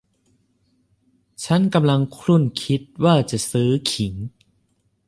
[1.45, 4.13] ฉันกำลังครุ่นคิดว่าจะซื้อขิง